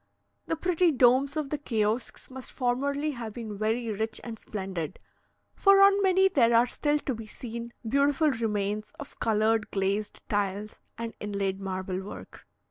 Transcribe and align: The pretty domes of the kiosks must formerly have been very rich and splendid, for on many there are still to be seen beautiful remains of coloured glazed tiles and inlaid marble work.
The 0.47 0.55
pretty 0.55 0.91
domes 0.91 1.37
of 1.37 1.51
the 1.51 1.59
kiosks 1.59 2.31
must 2.31 2.51
formerly 2.53 3.11
have 3.11 3.35
been 3.35 3.55
very 3.59 3.91
rich 3.91 4.19
and 4.23 4.39
splendid, 4.39 4.97
for 5.53 5.79
on 5.79 6.01
many 6.01 6.27
there 6.27 6.55
are 6.55 6.65
still 6.65 6.97
to 6.97 7.13
be 7.13 7.27
seen 7.27 7.71
beautiful 7.87 8.31
remains 8.31 8.91
of 8.99 9.19
coloured 9.19 9.69
glazed 9.69 10.19
tiles 10.27 10.79
and 10.97 11.13
inlaid 11.19 11.61
marble 11.61 12.01
work. 12.01 12.47